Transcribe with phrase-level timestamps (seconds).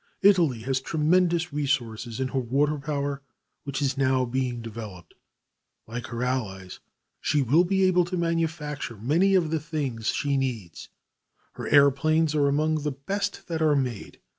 [0.23, 3.21] Italy has tremendous resources in her water power
[3.65, 5.13] which is now being developed.
[5.85, 6.79] Like her allies,
[7.19, 10.89] she will be able to manufacture many of the things she needs.
[11.51, 14.19] Her airplanes are among the best that are made.